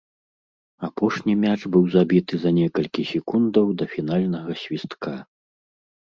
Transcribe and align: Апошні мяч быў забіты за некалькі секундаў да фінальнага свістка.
Апошні 0.85 1.33
мяч 1.41 1.57
быў 1.75 1.83
забіты 1.95 2.39
за 2.45 2.51
некалькі 2.59 3.01
секундаў 3.11 3.65
да 3.81 3.85
фінальнага 3.93 4.51
свістка. 4.63 5.13